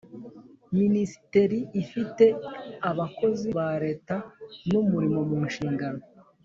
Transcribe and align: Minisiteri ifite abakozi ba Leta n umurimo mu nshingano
Minisiteri 0.79 1.59
ifite 1.81 2.25
abakozi 2.89 3.47
ba 3.57 3.69
Leta 3.83 4.15
n 4.69 4.71
umurimo 4.81 5.19
mu 5.29 5.39
nshingano 5.47 6.01